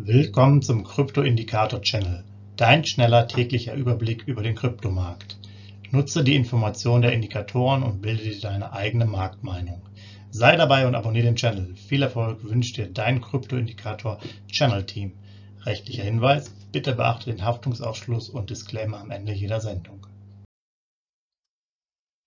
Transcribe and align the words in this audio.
Willkommen 0.00 0.62
zum 0.62 0.84
Krypto-Indikator-Channel, 0.84 2.22
dein 2.56 2.84
schneller 2.84 3.26
täglicher 3.26 3.74
Überblick 3.74 4.28
über 4.28 4.44
den 4.44 4.54
Kryptomarkt. 4.54 5.36
Nutze 5.90 6.22
die 6.22 6.36
Informationen 6.36 7.02
der 7.02 7.12
Indikatoren 7.12 7.82
und 7.82 8.00
bilde 8.00 8.22
dir 8.22 8.40
deine 8.40 8.72
eigene 8.72 9.06
Marktmeinung. 9.06 9.82
Sei 10.30 10.54
dabei 10.54 10.86
und 10.86 10.94
abonniere 10.94 11.26
den 11.26 11.34
Channel. 11.34 11.74
Viel 11.74 12.02
Erfolg 12.02 12.44
wünscht 12.44 12.76
dir 12.76 12.86
dein 12.86 13.20
Krypto-Indikator-Channel-Team. 13.20 15.14
Rechtlicher 15.66 16.04
Hinweis, 16.04 16.54
bitte 16.70 16.94
beachte 16.94 17.32
den 17.32 17.44
Haftungsausschluss 17.44 18.28
und 18.28 18.50
Disclaimer 18.50 19.00
am 19.00 19.10
Ende 19.10 19.32
jeder 19.32 19.60
Sendung. 19.60 20.06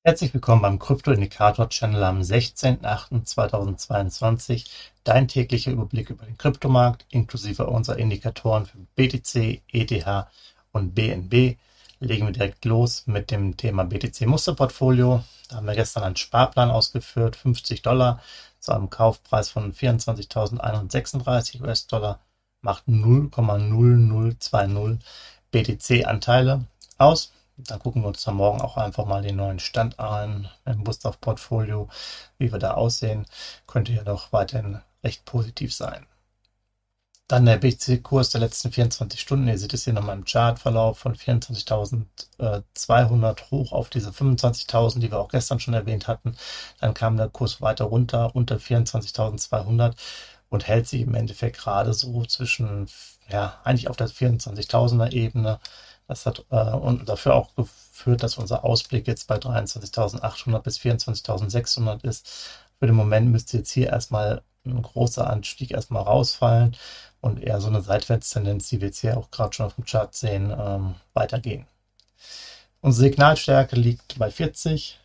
Herzlich 0.03 0.33
willkommen 0.33 0.61
beim 0.61 0.77
Krypto-Indikator-Channel 0.77 2.03
am 2.03 2.19
16.08.2022. 2.19 4.90
Dein 5.03 5.27
täglicher 5.27 5.71
Überblick 5.71 6.11
über 6.11 6.25
den 6.25 6.37
Kryptomarkt 6.37 7.07
inklusive 7.09 7.65
unserer 7.65 7.97
Indikatoren 7.97 8.67
für 8.67 8.77
BTC, 8.95 9.63
ETH 9.71 10.27
und 10.71 10.93
BNB. 10.93 11.57
Legen 11.99 12.27
wir 12.27 12.33
direkt 12.33 12.65
los 12.65 13.07
mit 13.07 13.31
dem 13.31 13.57
Thema 13.57 13.83
BTC 13.83 14.27
Musterportfolio. 14.27 15.23
Da 15.49 15.55
haben 15.55 15.65
wir 15.65 15.73
gestern 15.73 16.03
einen 16.03 16.17
Sparplan 16.17 16.69
ausgeführt, 16.69 17.35
50 17.35 17.81
Dollar 17.81 18.21
zu 18.59 18.73
einem 18.73 18.91
Kaufpreis 18.91 19.49
von 19.49 19.73
24.136 19.73 21.61
US-Dollar, 21.61 22.19
macht 22.61 22.87
0,0020 22.87 24.99
BTC-Anteile 25.51 26.65
aus. 26.99 27.33
Da 27.57 27.77
gucken 27.77 28.03
wir 28.03 28.07
uns 28.07 28.23
dann 28.23 28.35
morgen 28.35 28.61
auch 28.61 28.77
einfach 28.77 29.05
mal 29.05 29.23
den 29.23 29.35
neuen 29.35 29.59
Stand 29.59 29.99
an 29.99 30.47
im 30.65 30.83
Gustav-Portfolio, 30.83 31.89
wie 32.37 32.51
wir 32.51 32.59
da 32.59 32.75
aussehen. 32.75 33.25
Könnte 33.67 33.93
ja 33.93 34.03
doch 34.03 34.31
weiterhin 34.31 34.79
recht 35.03 35.25
positiv 35.25 35.73
sein. 35.73 36.05
Dann 37.27 37.45
der 37.45 37.57
BTC-Kurs 37.57 38.29
der 38.31 38.41
letzten 38.41 38.71
24 38.73 39.21
Stunden. 39.21 39.47
Ihr 39.47 39.57
seht 39.57 39.73
es 39.73 39.85
hier 39.85 39.93
nochmal 39.93 40.17
im 40.17 40.25
Chartverlauf 40.25 40.99
von 40.99 41.15
24.200 41.15 43.51
hoch 43.51 43.71
auf 43.71 43.89
diese 43.89 44.09
25.000, 44.09 44.99
die 44.99 45.11
wir 45.11 45.19
auch 45.19 45.29
gestern 45.29 45.61
schon 45.61 45.73
erwähnt 45.73 46.09
hatten. 46.09 46.35
Dann 46.81 46.93
kam 46.93 47.15
der 47.15 47.29
Kurs 47.29 47.61
weiter 47.61 47.85
runter 47.85 48.35
unter 48.35 48.57
24.200 48.57 49.95
und 50.49 50.67
hält 50.67 50.87
sich 50.87 50.99
im 51.01 51.15
Endeffekt 51.15 51.57
gerade 51.57 51.93
so 51.93 52.25
zwischen, 52.25 52.89
ja, 53.29 53.61
eigentlich 53.63 53.87
auf 53.87 53.95
der 53.95 54.09
24.000er 54.09 55.13
Ebene 55.13 55.61
das 56.11 56.25
hat 56.25 56.45
äh, 56.49 56.73
und 56.73 57.07
dafür 57.07 57.35
auch 57.35 57.55
geführt, 57.55 58.21
dass 58.23 58.37
unser 58.37 58.65
Ausblick 58.65 59.07
jetzt 59.07 59.27
bei 59.27 59.37
23.800 59.37 60.59
bis 60.59 60.77
24.600 60.79 62.05
ist. 62.05 62.27
Für 62.79 62.87
den 62.87 62.95
Moment 62.95 63.31
müsste 63.31 63.57
jetzt 63.57 63.71
hier 63.71 63.87
erstmal 63.87 64.43
ein 64.65 64.81
großer 64.81 65.29
Anstieg 65.29 65.71
erstmal 65.71 66.03
rausfallen 66.03 66.75
und 67.21 67.41
eher 67.41 67.61
so 67.61 67.67
eine 67.67 67.81
Seitwärtstendenz, 67.81 68.69
die 68.69 68.81
wir 68.81 68.87
jetzt 68.87 68.99
hier 68.99 69.17
auch 69.17 69.31
gerade 69.31 69.53
schon 69.53 69.65
auf 69.65 69.75
dem 69.75 69.85
Chart 69.85 70.13
sehen, 70.13 70.53
ähm, 70.57 70.95
weitergehen. 71.13 71.67
Unsere 72.81 73.09
Signalstärke 73.09 73.75
liegt 73.75 74.17
bei 74.17 74.31
40 74.31 74.99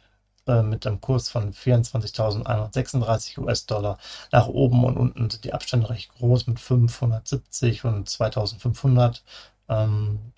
äh, 0.46 0.62
mit 0.62 0.86
einem 0.86 1.00
Kurs 1.00 1.28
von 1.28 1.52
24.136 1.52 3.38
US-Dollar. 3.38 3.98
Nach 4.32 4.46
oben 4.46 4.84
und 4.84 4.96
unten 4.96 5.30
sind 5.30 5.44
die 5.44 5.52
Abstände 5.52 5.90
recht 5.90 6.14
groß 6.14 6.46
mit 6.46 6.60
570 6.60 7.84
und 7.84 8.08
2500. 8.08 9.22
Ähm, 9.68 10.32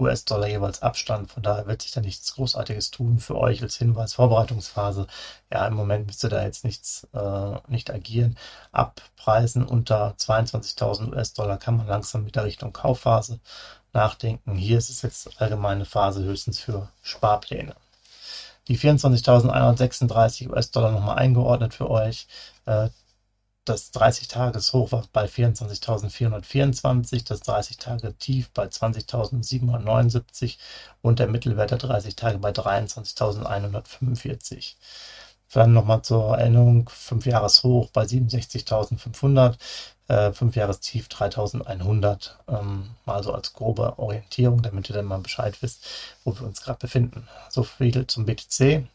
US-Dollar 0.00 0.48
jeweils 0.48 0.82
Abstand. 0.82 1.30
Von 1.30 1.42
daher 1.42 1.66
wird 1.66 1.82
sich 1.82 1.92
da 1.92 2.00
nichts 2.00 2.34
Großartiges 2.34 2.90
tun 2.90 3.18
für 3.18 3.36
euch 3.36 3.62
als 3.62 3.76
Hinweis. 3.76 4.14
Vorbereitungsphase. 4.14 5.06
Ja, 5.52 5.66
im 5.66 5.74
Moment 5.74 6.06
müsst 6.06 6.24
ihr 6.24 6.30
da 6.30 6.42
jetzt 6.42 6.64
nichts, 6.64 7.06
äh, 7.12 7.58
nicht 7.68 7.90
agieren. 7.90 8.36
Ab 8.72 9.02
Preisen 9.16 9.64
unter 9.64 10.14
22.000 10.16 11.12
US-Dollar 11.12 11.58
kann 11.58 11.76
man 11.76 11.86
langsam 11.86 12.24
mit 12.24 12.36
der 12.36 12.44
Richtung 12.44 12.72
Kaufphase 12.72 13.40
nachdenken. 13.92 14.54
Hier 14.54 14.78
ist 14.78 14.90
es 14.90 15.02
jetzt 15.02 15.40
allgemeine 15.40 15.84
Phase 15.84 16.24
höchstens 16.24 16.58
für 16.58 16.88
Sparpläne. 17.02 17.74
Die 18.68 18.78
24.136 18.78 20.50
US-Dollar 20.50 20.92
nochmal 20.92 21.16
eingeordnet 21.16 21.74
für 21.74 21.90
euch. 21.90 22.26
Äh, 22.66 22.88
das 23.64 23.92
30-Tages-Hoch 23.92 24.92
war 24.92 25.04
bei 25.12 25.26
24.424, 25.26 27.26
das 27.26 27.42
30-Tage-Tief 27.42 28.50
bei 28.50 28.66
20.779 28.66 30.58
und 31.02 31.18
der 31.18 31.26
Mittelwert 31.28 31.70
der 31.70 31.78
30 31.78 32.16
Tage 32.16 32.38
bei 32.38 32.50
23.145. 32.50 34.74
Dann 35.52 35.72
nochmal 35.72 36.02
zur 36.02 36.38
Erinnerung, 36.38 36.88
5 36.88 37.26
Jahres-Hoch 37.26 37.90
bei 37.90 38.04
67.500, 38.04 39.56
äh, 40.08 40.32
5 40.32 40.56
Jahres-Tief 40.56 41.08
3.100. 41.08 42.36
Ähm, 42.48 42.90
mal 43.04 43.22
so 43.22 43.32
als 43.32 43.52
grobe 43.52 43.98
Orientierung, 43.98 44.62
damit 44.62 44.88
ihr 44.88 44.94
dann 44.94 45.06
mal 45.06 45.18
Bescheid 45.18 45.60
wisst, 45.60 45.84
wo 46.24 46.34
wir 46.38 46.46
uns 46.46 46.62
gerade 46.62 46.78
befinden. 46.78 47.28
So 47.50 47.64
viel 47.64 48.06
zum 48.06 48.26
BTC. 48.26 48.86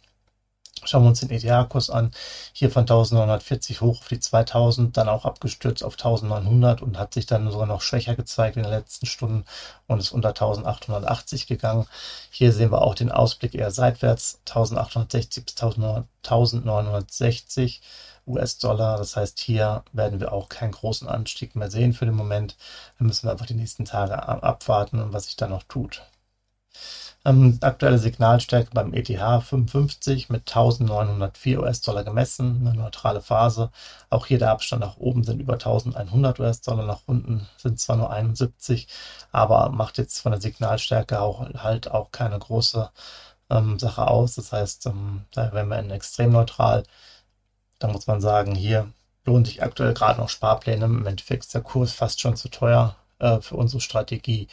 Schauen 0.86 1.04
wir 1.04 1.10
uns 1.10 1.20
den 1.20 1.32
ETH-Kurs 1.32 1.90
an. 1.90 2.12
Hier 2.54 2.72
von 2.72 2.82
1940 2.82 3.82
hoch 3.82 4.02
auf 4.02 4.08
die 4.08 4.20
2000, 4.20 4.96
dann 4.96 5.10
auch 5.10 5.26
abgestürzt 5.26 5.84
auf 5.84 5.94
1900 5.94 6.82
und 6.82 7.00
hat 7.00 7.14
sich 7.14 7.26
dann 7.26 7.50
sogar 7.52 7.68
noch 7.68 7.82
schwächer 7.82 8.16
gezeigt 8.16 8.58
in 8.58 8.64
den 8.64 8.72
letzten 8.72 9.06
Stunden 9.08 9.46
und 9.88 10.00
ist 10.00 10.12
unter 10.12 10.30
1880 10.30 11.48
gegangen. 11.48 11.88
Hier 12.30 12.54
sehen 12.54 12.72
wir 12.72 12.82
auch 12.82 12.96
den 12.96 13.12
Ausblick 13.12 13.56
eher 13.56 13.72
seitwärts, 13.72 14.40
1860 14.48 15.46
bis 15.46 15.56
1960 15.62 17.82
US-Dollar. 18.28 18.98
Das 18.98 19.16
heißt, 19.16 19.40
hier 19.40 19.84
werden 19.94 20.20
wir 20.20 20.34
auch 20.34 20.50
keinen 20.50 20.72
großen 20.72 21.08
Anstieg 21.08 21.56
mehr 21.56 21.72
sehen 21.72 21.94
für 21.94 22.06
den 22.06 22.16
Moment. 22.16 22.56
Da 23.00 23.06
müssen 23.06 23.28
wir 23.28 23.32
einfach 23.32 23.46
die 23.46 23.54
nächsten 23.56 23.86
Tage 23.86 24.22
abwarten, 24.22 25.14
was 25.14 25.26
sich 25.26 25.36
da 25.36 25.48
noch 25.48 25.64
tut. 25.64 26.04
Ähm, 27.26 27.58
aktuelle 27.62 27.98
Signalstärke 27.98 28.70
beim 28.72 28.94
ETH 28.94 29.08
55 29.08 30.30
mit 30.30 30.42
1904 30.48 31.60
US-Dollar 31.60 32.04
gemessen, 32.04 32.68
eine 32.68 32.78
neutrale 32.78 33.20
Phase. 33.22 33.72
Auch 34.12 34.28
hier 34.28 34.38
der 34.38 34.52
Abstand 34.52 34.82
nach 34.82 34.98
oben 34.98 35.24
sind 35.24 35.40
über 35.40 35.54
1100 35.54 36.40
US-Dollar, 36.40 36.86
nach 36.86 37.02
unten 37.08 37.48
sind 37.58 37.80
zwar 37.80 37.96
nur 37.98 38.12
71, 38.12 38.88
aber 39.32 39.70
macht 39.70 39.98
jetzt 39.98 40.20
von 40.20 40.34
der 40.34 40.42
Signalstärke 40.42 41.20
auch 41.20 41.50
halt 41.56 41.90
auch 41.90 42.12
keine 42.12 42.38
große 42.38 42.92
ähm, 43.50 43.80
Sache 43.80 44.08
aus. 44.08 44.36
Das 44.36 44.52
heißt, 44.52 44.86
ähm, 44.88 45.26
da 45.32 45.52
wären 45.54 45.70
wir 45.70 45.80
in 45.80 45.90
extrem 45.92 46.32
neutral. 46.32 46.84
Da 47.80 47.88
muss 47.88 48.08
man 48.08 48.22
sagen, 48.22 48.56
hier 48.56 48.92
lohnt 49.26 49.48
sich 49.48 49.64
aktuell 49.64 49.94
gerade 49.94 50.20
noch 50.20 50.30
Sparpläne. 50.30 50.86
Im 50.86 51.08
Endeffekt 51.08 51.46
ist 51.46 51.54
der 51.56 51.62
Kurs 51.62 51.92
fast 51.94 52.22
schon 52.22 52.36
zu 52.36 52.50
teuer 52.50 52.96
äh, 53.20 53.42
für 53.42 53.56
unsere 53.56 53.82
Strategie 53.82 54.48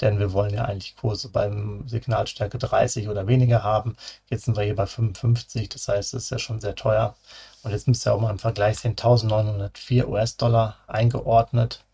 denn 0.00 0.18
wir 0.18 0.32
wollen 0.32 0.54
ja 0.54 0.64
eigentlich 0.64 0.96
Kurse 0.96 1.28
beim 1.28 1.86
Signalstärke 1.88 2.58
30 2.58 3.08
oder 3.08 3.26
weniger 3.26 3.62
haben. 3.62 3.96
Jetzt 4.28 4.44
sind 4.44 4.56
wir 4.56 4.64
hier 4.64 4.76
bei 4.76 4.86
55, 4.86 5.68
das 5.68 5.88
heißt, 5.88 6.14
es 6.14 6.24
ist 6.24 6.30
ja 6.30 6.38
schon 6.38 6.60
sehr 6.60 6.74
teuer. 6.74 7.14
Und 7.62 7.70
jetzt 7.70 7.88
müsst 7.88 8.06
ihr 8.06 8.14
auch 8.14 8.20
mal 8.20 8.30
im 8.30 8.38
Vergleich 8.38 8.78
sehen, 8.78 8.92
1904 8.92 10.08
US-Dollar 10.08 10.76
eingeordnet, 10.86 11.84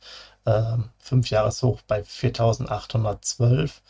äh, 0.44 0.76
5 0.98 1.30
Jahreshoch 1.30 1.80
bei 1.82 2.02
4812. 2.04 3.82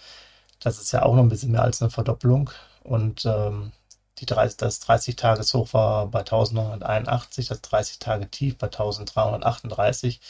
Das 0.60 0.78
ist 0.80 0.92
ja 0.92 1.02
auch 1.02 1.14
noch 1.14 1.22
ein 1.22 1.28
bisschen 1.28 1.52
mehr 1.52 1.62
als 1.62 1.80
eine 1.82 1.90
Verdopplung. 1.90 2.50
Und 2.82 3.24
ähm, 3.26 3.72
die 4.18 4.26
30, 4.26 4.58
das 4.58 4.82
30-Tages-Hoch 4.82 5.72
war 5.72 6.06
bei 6.08 6.20
1981, 6.20 7.48
das 7.48 7.62
30-Tage-Tief 7.62 8.58
bei 8.58 8.66
1338 8.66 10.20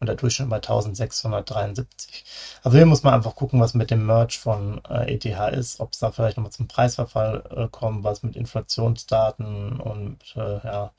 und 0.00 0.06
der 0.08 0.16
Durchschnitt 0.16 0.50
bei 0.50 0.56
1673. 0.56 2.24
Also 2.62 2.76
hier 2.76 2.86
muss 2.86 3.02
man 3.02 3.14
einfach 3.14 3.34
gucken, 3.34 3.60
was 3.60 3.74
mit 3.74 3.90
dem 3.90 4.06
Merge 4.06 4.36
von 4.38 4.80
äh, 4.88 5.14
ETH 5.14 5.24
ist, 5.54 5.80
ob 5.80 5.92
es 5.92 5.98
da 5.98 6.10
vielleicht 6.10 6.36
nochmal 6.36 6.52
zum 6.52 6.68
Preisverfall 6.68 7.44
äh, 7.50 7.68
kommt, 7.68 8.04
was 8.04 8.22
mit 8.22 8.36
Inflationsdaten 8.36 9.80
und 9.80 10.18
äh, 10.36 10.58
ja, 10.64 10.92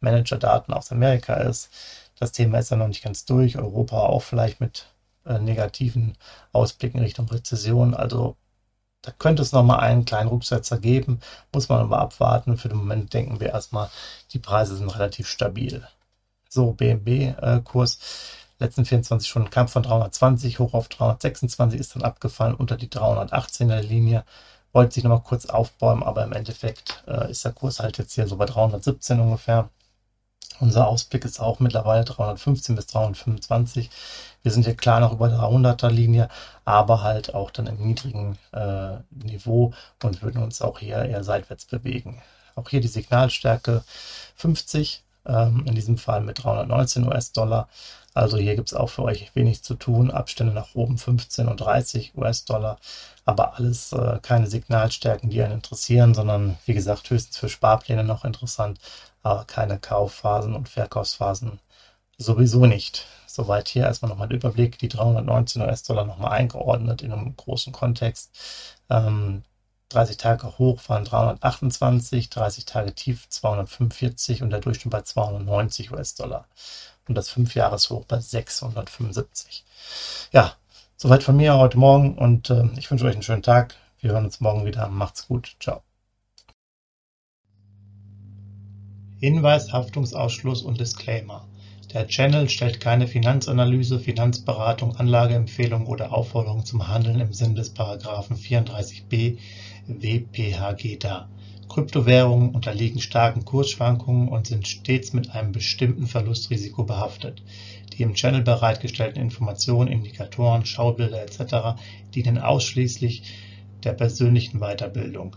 Managerdaten 0.00 0.74
aus 0.74 0.90
Amerika 0.90 1.34
ist. 1.34 1.70
Das 2.18 2.32
Thema 2.32 2.58
ist 2.58 2.70
ja 2.70 2.76
noch 2.76 2.88
nicht 2.88 3.04
ganz 3.04 3.24
durch. 3.24 3.56
Europa 3.56 3.98
auch 4.00 4.22
vielleicht 4.22 4.60
mit 4.60 4.86
äh, 5.24 5.38
negativen 5.38 6.16
Ausblicken 6.52 7.00
Richtung 7.00 7.28
Rezession. 7.28 7.94
Also 7.94 8.36
da 9.02 9.12
könnte 9.12 9.42
es 9.42 9.52
nochmal 9.52 9.80
einen 9.80 10.04
kleinen 10.04 10.28
Rücksetzer 10.28 10.78
geben, 10.78 11.20
muss 11.52 11.68
man 11.68 11.80
aber 11.80 12.00
abwarten. 12.00 12.58
Für 12.58 12.68
den 12.68 12.78
Moment 12.78 13.14
denken 13.14 13.40
wir 13.40 13.48
erstmal, 13.50 13.90
die 14.32 14.38
Preise 14.38 14.76
sind 14.76 14.94
relativ 14.94 15.28
stabil. 15.28 15.86
So, 16.48 16.72
BNB-Kurs. 16.72 17.98
Letzten 18.60 18.84
24 18.84 19.28
Stunden 19.28 19.50
Kampf 19.50 19.72
von 19.72 19.82
320 19.82 20.58
hoch 20.58 20.74
auf 20.74 20.88
326, 20.88 21.80
ist 21.80 21.94
dann 21.94 22.02
abgefallen 22.02 22.54
unter 22.54 22.76
die 22.76 22.88
318er 22.88 23.80
Linie. 23.80 24.24
Wollte 24.72 24.94
sich 24.94 25.02
nochmal 25.02 25.22
kurz 25.22 25.46
aufbäumen, 25.46 26.02
aber 26.02 26.22
im 26.22 26.32
Endeffekt 26.32 27.02
äh, 27.08 27.30
ist 27.30 27.44
der 27.44 27.52
Kurs 27.52 27.80
halt 27.80 27.96
jetzt 27.96 28.12
hier 28.12 28.28
so 28.28 28.36
bei 28.36 28.44
317 28.44 29.18
ungefähr. 29.18 29.70
Unser 30.60 30.88
Ausblick 30.88 31.24
ist 31.24 31.40
auch 31.40 31.58
mittlerweile 31.58 32.04
315 32.04 32.76
bis 32.76 32.86
325. 32.88 33.90
Wir 34.42 34.52
sind 34.52 34.64
hier 34.64 34.76
klar 34.76 35.00
noch 35.00 35.12
über 35.12 35.28
der 35.28 35.38
300er 35.38 35.88
Linie, 35.88 36.28
aber 36.66 37.02
halt 37.02 37.34
auch 37.34 37.50
dann 37.50 37.66
im 37.66 37.78
niedrigen 37.78 38.38
äh, 38.52 38.98
Niveau 39.10 39.72
und 40.02 40.22
würden 40.22 40.42
uns 40.42 40.60
auch 40.60 40.78
hier 40.78 40.96
eher 40.96 41.24
seitwärts 41.24 41.64
bewegen. 41.64 42.20
Auch 42.56 42.68
hier 42.68 42.82
die 42.82 42.88
Signalstärke 42.88 43.82
50, 44.36 45.02
ähm, 45.26 45.64
in 45.66 45.74
diesem 45.74 45.98
Fall 45.98 46.20
mit 46.20 46.42
319 46.42 47.06
US-Dollar. 47.06 47.68
Also 48.14 48.38
hier 48.38 48.56
gibt 48.56 48.68
es 48.68 48.74
auch 48.74 48.88
für 48.90 49.02
euch 49.02 49.34
wenig 49.34 49.62
zu 49.62 49.74
tun. 49.74 50.10
Abstände 50.10 50.52
nach 50.52 50.74
oben 50.74 50.98
15 50.98 51.48
und 51.48 51.58
30 51.60 52.12
US-Dollar. 52.16 52.78
Aber 53.24 53.56
alles 53.56 53.92
äh, 53.92 54.18
keine 54.22 54.46
Signalstärken, 54.48 55.30
die 55.30 55.42
einen 55.42 55.54
interessieren, 55.54 56.14
sondern 56.14 56.58
wie 56.66 56.74
gesagt 56.74 57.08
höchstens 57.10 57.36
für 57.38 57.48
Sparpläne 57.48 58.04
noch 58.04 58.24
interessant, 58.24 58.80
aber 59.22 59.44
keine 59.44 59.78
Kaufphasen 59.78 60.54
und 60.54 60.68
Verkaufsphasen 60.68 61.60
sowieso 62.18 62.66
nicht. 62.66 63.06
Soweit 63.26 63.68
hier 63.68 63.84
erstmal 63.84 64.10
nochmal 64.10 64.28
der 64.28 64.38
Überblick. 64.38 64.78
Die 64.78 64.88
319 64.88 65.62
US-Dollar 65.62 66.04
nochmal 66.04 66.32
eingeordnet 66.32 67.02
in 67.02 67.12
einem 67.12 67.36
großen 67.36 67.72
Kontext. 67.72 68.30
Ähm, 68.90 69.44
30 69.90 70.16
Tage 70.16 70.58
hoch 70.58 70.80
waren 70.88 71.04
328, 71.04 72.30
30 72.30 72.64
Tage 72.64 72.94
tief 72.94 73.28
245 73.28 74.42
und 74.42 74.50
der 74.50 74.60
Durchschnitt 74.60 74.92
bei 74.92 75.02
290 75.02 75.92
US-Dollar. 75.92 76.46
Und 77.08 77.16
das 77.16 77.30
5-Jahres-Hoch 77.30 78.04
bei 78.06 78.20
675. 78.20 79.64
Ja, 80.32 80.54
soweit 80.96 81.24
von 81.24 81.36
mir 81.36 81.56
heute 81.56 81.76
Morgen 81.76 82.16
und 82.16 82.50
äh, 82.50 82.68
ich 82.78 82.90
wünsche 82.90 83.04
euch 83.04 83.14
einen 83.14 83.22
schönen 83.22 83.42
Tag. 83.42 83.74
Wir 83.98 84.12
hören 84.12 84.24
uns 84.24 84.40
morgen 84.40 84.64
wieder. 84.64 84.88
Macht's 84.88 85.26
gut. 85.26 85.56
Ciao. 85.58 85.82
Hinweis, 89.18 89.72
Haftungsausschluss 89.72 90.62
und 90.62 90.78
Disclaimer. 90.78 91.46
Der 91.92 92.06
Channel 92.06 92.48
stellt 92.48 92.78
keine 92.78 93.08
Finanzanalyse, 93.08 93.98
Finanzberatung, 93.98 94.94
Anlageempfehlung 94.94 95.88
oder 95.88 96.12
Aufforderung 96.12 96.64
zum 96.64 96.86
Handeln 96.86 97.18
im 97.18 97.32
Sinne 97.32 97.54
des 97.54 97.70
Paragraphen 97.70 98.36
34b 98.36 99.38
WPHG 99.88 100.98
dar. 100.98 101.28
Kryptowährungen 101.68 102.50
unterliegen 102.50 103.00
starken 103.00 103.44
Kursschwankungen 103.44 104.28
und 104.28 104.46
sind 104.46 104.68
stets 104.68 105.12
mit 105.12 105.34
einem 105.34 105.50
bestimmten 105.50 106.06
Verlustrisiko 106.06 106.84
behaftet. 106.84 107.42
Die 107.92 108.04
im 108.04 108.14
Channel 108.14 108.42
bereitgestellten 108.42 109.20
Informationen, 109.20 109.90
Indikatoren, 109.90 110.66
Schaubilder 110.66 111.20
etc. 111.22 111.80
dienen 112.14 112.38
ausschließlich 112.38 113.24
der 113.84 113.92
persönlichen 113.92 114.60
Weiterbildung. 114.60 115.36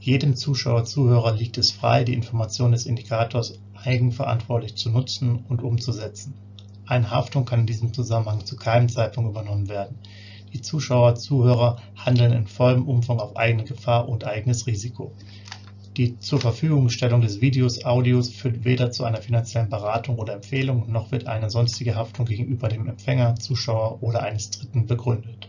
Jedem 0.00 0.36
Zuschauer/Zuhörer 0.36 1.32
liegt 1.34 1.56
es 1.56 1.70
frei, 1.70 2.04
die 2.04 2.12
Informationen 2.12 2.72
des 2.72 2.86
Indikators 2.86 3.58
eigenverantwortlich 3.74 4.76
zu 4.76 4.90
nutzen 4.90 5.44
und 5.48 5.62
umzusetzen. 5.62 6.34
Eine 6.86 7.10
Haftung 7.10 7.44
kann 7.46 7.60
in 7.60 7.66
diesem 7.66 7.94
Zusammenhang 7.94 8.44
zu 8.44 8.56
keinem 8.56 8.88
Zeitpunkt 8.88 9.30
übernommen 9.30 9.68
werden. 9.68 9.96
Die 10.52 10.60
Zuschauer/Zuhörer 10.60 11.78
handeln 11.96 12.32
in 12.32 12.46
vollem 12.46 12.86
Umfang 12.86 13.18
auf 13.18 13.36
eigene 13.36 13.64
Gefahr 13.64 14.08
und 14.08 14.24
eigenes 14.24 14.66
Risiko. 14.66 15.12
Die 15.96 16.18
Zurverfügungstellung 16.18 17.20
des 17.20 17.40
Videos, 17.40 17.84
Audios 17.84 18.28
führt 18.28 18.64
weder 18.64 18.90
zu 18.90 19.04
einer 19.04 19.22
finanziellen 19.22 19.70
Beratung 19.70 20.18
oder 20.18 20.34
Empfehlung, 20.34 20.90
noch 20.90 21.12
wird 21.12 21.26
eine 21.26 21.50
sonstige 21.50 21.94
Haftung 21.94 22.26
gegenüber 22.26 22.68
dem 22.68 22.88
Empfänger, 22.88 23.36
Zuschauer 23.36 24.02
oder 24.02 24.22
eines 24.22 24.50
Dritten 24.50 24.86
begründet. 24.86 25.48